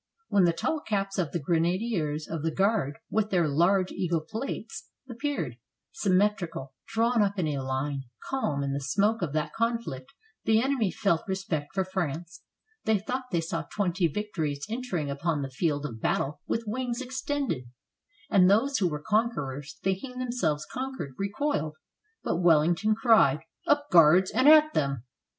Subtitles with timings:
[0.29, 4.89] When the tall caps of the grenadiers of the Guard, with their large eagle plates,
[5.07, 5.57] appeared,
[5.91, 10.11] symmetrical, drawn up in line, calm, in the smoke of that conflict,
[10.43, 12.41] the enemy felt respect for France;
[12.83, 17.65] they thought they saw twenty victories entering upon the field of battle with wings extended,
[18.27, 21.75] and those who were conquerors, thinking themselves conquered, recoiled;
[22.23, 25.03] but Wellington cried "Up, Guards, and at them!"